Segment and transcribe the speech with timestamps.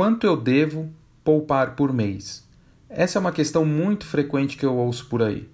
[0.00, 0.90] quanto eu devo
[1.22, 2.48] poupar por mês?
[2.88, 5.46] Essa é uma questão muito frequente que eu ouço por aí.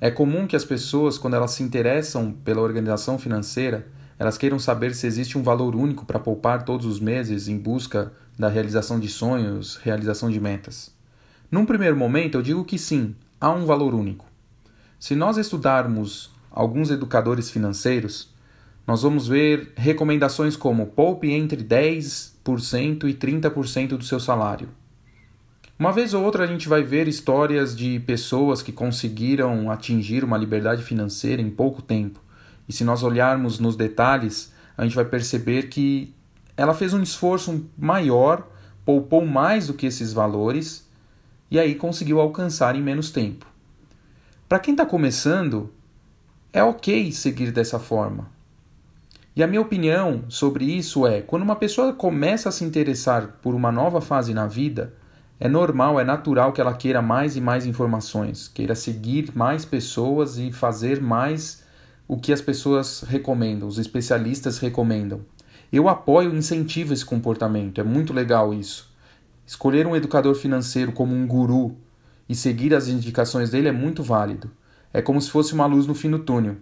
[0.00, 3.86] É comum que as pessoas, quando elas se interessam pela organização financeira,
[4.18, 8.14] elas queiram saber se existe um valor único para poupar todos os meses em busca
[8.38, 10.90] da realização de sonhos, realização de metas.
[11.50, 14.24] Num primeiro momento, eu digo que sim, há um valor único.
[14.98, 18.32] Se nós estudarmos alguns educadores financeiros,
[18.86, 22.31] nós vamos ver recomendações como poupe entre 10%
[23.08, 24.68] e 30% do seu salário.
[25.78, 30.36] Uma vez ou outra a gente vai ver histórias de pessoas que conseguiram atingir uma
[30.36, 32.20] liberdade financeira em pouco tempo.
[32.68, 36.14] E se nós olharmos nos detalhes, a gente vai perceber que
[36.56, 38.46] ela fez um esforço maior,
[38.84, 40.88] poupou mais do que esses valores
[41.50, 43.46] e aí conseguiu alcançar em menos tempo.
[44.48, 45.72] Para quem está começando,
[46.52, 48.30] é ok seguir dessa forma.
[49.34, 53.54] E a minha opinião sobre isso é: quando uma pessoa começa a se interessar por
[53.54, 54.92] uma nova fase na vida,
[55.40, 60.38] é normal, é natural que ela queira mais e mais informações, queira seguir mais pessoas
[60.38, 61.64] e fazer mais
[62.06, 65.22] o que as pessoas recomendam, os especialistas recomendam.
[65.72, 68.92] Eu apoio e incentivo esse comportamento, é muito legal isso.
[69.46, 71.74] Escolher um educador financeiro como um guru
[72.28, 74.50] e seguir as indicações dele é muito válido.
[74.92, 76.56] É como se fosse uma luz no fim do túnel.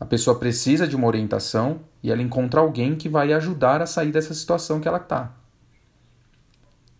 [0.00, 4.12] A pessoa precisa de uma orientação e ela encontra alguém que vai ajudar a sair
[4.12, 5.34] dessa situação que ela está.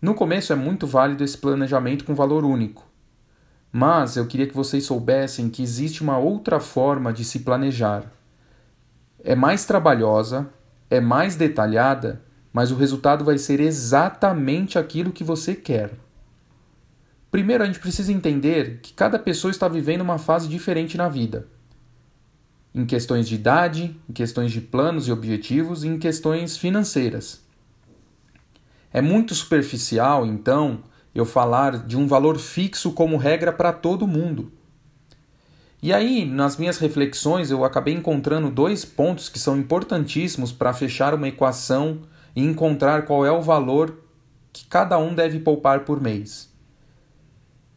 [0.01, 2.85] No começo é muito válido esse planejamento com valor único,
[3.71, 8.03] mas eu queria que vocês soubessem que existe uma outra forma de se planejar.
[9.23, 10.49] É mais trabalhosa,
[10.89, 15.91] é mais detalhada, mas o resultado vai ser exatamente aquilo que você quer.
[17.31, 21.47] Primeiro, a gente precisa entender que cada pessoa está vivendo uma fase diferente na vida
[22.73, 27.41] em questões de idade, em questões de planos e objetivos e em questões financeiras.
[28.91, 34.51] É muito superficial, então, eu falar de um valor fixo como regra para todo mundo.
[35.81, 41.13] E aí, nas minhas reflexões, eu acabei encontrando dois pontos que são importantíssimos para fechar
[41.13, 42.01] uma equação
[42.35, 43.97] e encontrar qual é o valor
[44.51, 46.49] que cada um deve poupar por mês.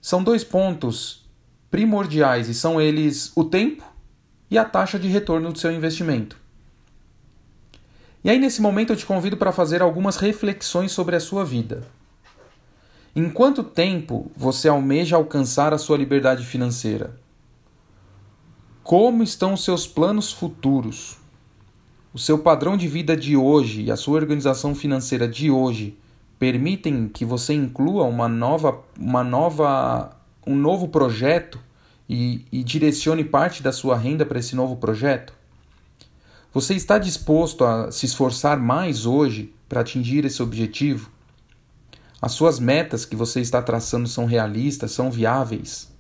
[0.01, 1.31] São dois pontos
[1.71, 3.85] primordiais e são eles o tempo
[4.53, 6.37] e a taxa de retorno do seu investimento.
[8.23, 11.87] E aí, nesse momento, eu te convido para fazer algumas reflexões sobre a sua vida.
[13.17, 17.19] Em quanto tempo você almeja alcançar a sua liberdade financeira?
[18.85, 21.17] Como estão os seus planos futuros?
[22.13, 25.99] O seu padrão de vida de hoje e a sua organização financeira de hoje
[26.39, 30.15] permitem que você inclua uma nova, uma nova,
[30.47, 31.59] um novo projeto
[32.13, 35.33] e, e direcione parte da sua renda para esse novo projeto?
[36.53, 41.11] Você está disposto a se esforçar mais hoje para atingir esse objetivo?
[42.21, 45.91] As suas metas que você está traçando são realistas, são viáveis?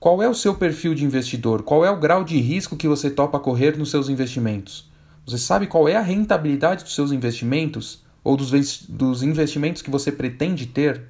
[0.00, 1.62] Qual é o seu perfil de investidor?
[1.62, 4.90] Qual é o grau de risco que você topa correr nos seus investimentos?
[5.26, 10.10] Você sabe qual é a rentabilidade dos seus investimentos ou dos, dos investimentos que você
[10.10, 11.02] pretende ter?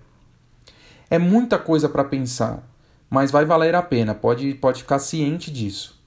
[1.09, 2.74] É muita coisa para pensar
[3.15, 6.03] mas vai valer a pena, pode, pode ficar ciente disso.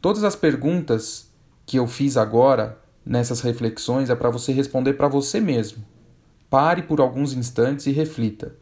[0.00, 1.32] Todas as perguntas
[1.66, 5.84] que eu fiz agora nessas reflexões é para você responder para você mesmo.
[6.48, 8.54] Pare por alguns instantes e reflita,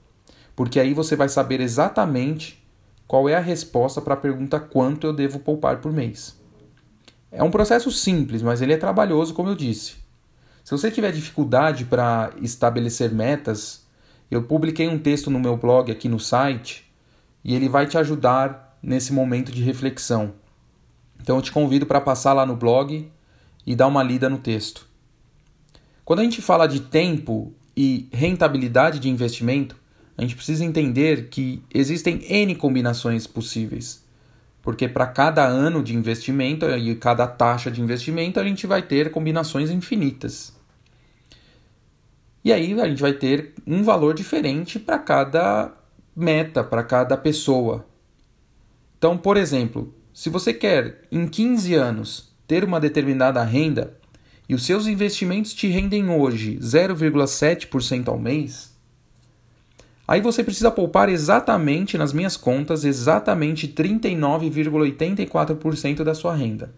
[0.57, 2.67] porque aí você vai saber exatamente
[3.07, 6.35] qual é a resposta para a pergunta quanto eu devo poupar por mês.
[7.31, 9.97] É um processo simples, mas ele é trabalhoso, como eu disse.
[10.65, 13.85] Se você tiver dificuldade para estabelecer metas,
[14.31, 16.86] eu publiquei um texto no meu blog aqui no site
[17.47, 20.35] e ele vai te ajudar nesse momento de reflexão.
[21.23, 23.09] Então eu te convido para passar lá no blog
[23.65, 24.85] e dar uma lida no texto.
[26.05, 29.77] Quando a gente fala de tempo e rentabilidade de investimento,
[30.19, 34.05] a gente precisa entender que existem N combinações possíveis.
[34.61, 39.13] Porque para cada ano de investimento e cada taxa de investimento, a gente vai ter
[39.13, 40.53] combinações infinitas.
[42.43, 45.76] E aí a gente vai ter um valor diferente para cada
[46.17, 47.85] meta para cada pessoa.
[48.97, 53.99] Então, por exemplo, se você quer em 15 anos ter uma determinada renda
[54.49, 58.75] e os seus investimentos te rendem hoje 0,7% ao mês,
[60.09, 66.73] aí você precisa poupar exatamente nas minhas contas exatamente 39,84% da sua renda.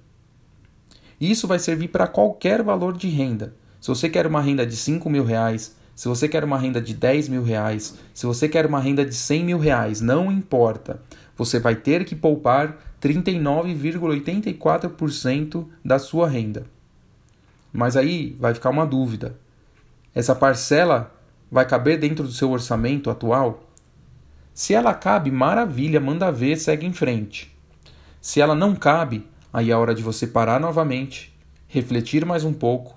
[1.20, 3.55] Isso vai servir para qualquer valor de renda.
[3.81, 6.94] Se você quer uma renda de 5 mil reais, se você quer uma renda de
[6.94, 11.02] 10 mil reais, se você quer uma renda de 100 mil reais, não importa.
[11.36, 16.66] Você vai ter que poupar 39,84% da sua renda.
[17.72, 19.36] Mas aí vai ficar uma dúvida.
[20.14, 21.12] Essa parcela
[21.50, 23.64] vai caber dentro do seu orçamento atual?
[24.54, 27.52] Se ela cabe, maravilha, manda ver, segue em frente.
[28.20, 31.36] Se ela não cabe, aí é hora de você parar novamente,
[31.66, 32.96] refletir mais um pouco,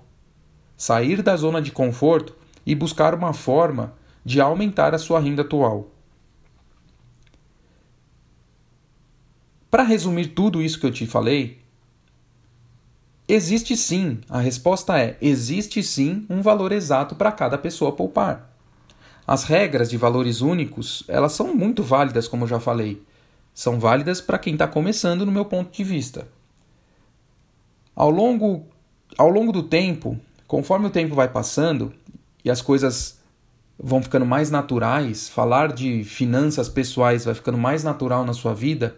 [0.76, 3.94] sair da zona de conforto e buscar uma forma
[4.24, 5.90] de aumentar a sua renda atual.
[9.70, 11.58] Para resumir tudo isso que eu te falei,
[13.26, 18.52] existe sim, a resposta é: existe sim um valor exato para cada pessoa poupar.
[19.26, 23.02] As regras de valores únicos, elas são muito válidas, como eu já falei.
[23.54, 26.28] São válidas para quem está começando, no meu ponto de vista.
[27.94, 28.66] Ao longo,
[29.16, 31.94] ao longo do tempo, conforme o tempo vai passando
[32.44, 33.20] e as coisas
[33.78, 38.96] vão ficando mais naturais, falar de finanças pessoais vai ficando mais natural na sua vida,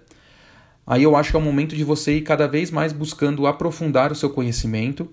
[0.86, 4.12] aí eu acho que é o momento de você ir cada vez mais buscando aprofundar
[4.12, 5.08] o seu conhecimento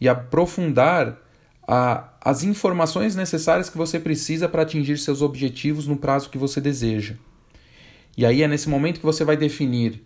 [0.00, 1.18] e aprofundar
[1.66, 6.60] a, as informações necessárias que você precisa para atingir seus objetivos no prazo que você
[6.60, 7.16] deseja.
[8.16, 10.02] E aí é nesse momento que você vai definir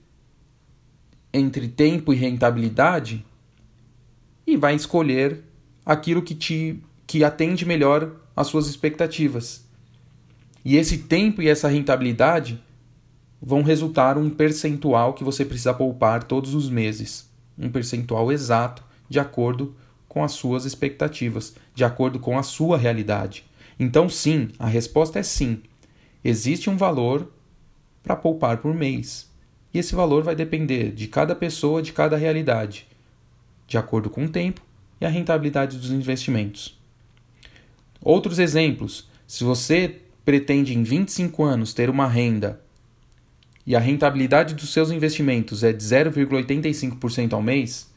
[1.32, 3.24] entre tempo e rentabilidade
[4.46, 5.44] e vai escolher
[5.84, 9.66] aquilo que te que atende melhor às suas expectativas.
[10.64, 12.62] E esse tempo e essa rentabilidade
[13.42, 17.28] vão resultar um percentual que você precisa poupar todos os meses,
[17.58, 19.74] um percentual exato de acordo
[20.06, 23.44] com as suas expectativas, de acordo com a sua realidade.
[23.76, 25.64] Então, sim, a resposta é sim.
[26.22, 27.28] Existe um valor
[28.04, 29.28] para poupar por mês.
[29.74, 32.86] E esse valor vai depender de cada pessoa, de cada realidade,
[33.66, 34.60] de acordo com o tempo
[35.00, 36.79] e a rentabilidade dos investimentos.
[38.02, 42.60] Outros exemplos: se você pretende em 25 anos ter uma renda
[43.66, 47.90] e a rentabilidade dos seus investimentos é de 0,85% ao mês,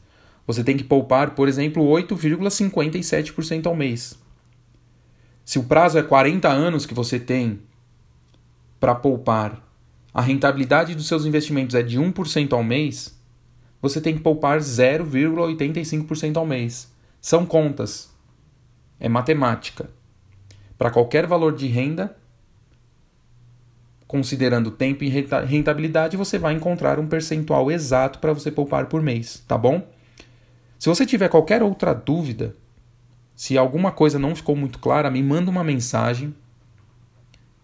[0.46, 4.18] você tem que poupar, por exemplo, 8,57% ao mês.
[5.44, 7.60] Se o prazo é 40 anos que você tem
[8.78, 9.62] para poupar,
[10.12, 13.18] a rentabilidade dos seus investimentos é de 1% ao mês,
[13.82, 16.88] você tem que poupar 0,85% ao mês.
[17.20, 18.13] São contas.
[18.98, 19.90] É matemática.
[20.78, 22.16] Para qualquer valor de renda,
[24.06, 29.42] considerando tempo e rentabilidade, você vai encontrar um percentual exato para você poupar por mês,
[29.46, 29.86] tá bom?
[30.78, 32.54] Se você tiver qualquer outra dúvida,
[33.34, 36.34] se alguma coisa não ficou muito clara, me manda uma mensagem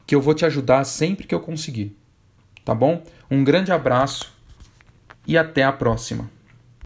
[0.07, 1.97] que eu vou te ajudar sempre que eu conseguir.
[2.65, 3.03] Tá bom?
[3.31, 4.33] Um grande abraço
[5.27, 6.29] e até a próxima.